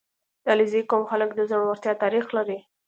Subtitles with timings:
[0.43, 2.57] •د علیزي قوم خلک د زړورتیا تاریخ لري.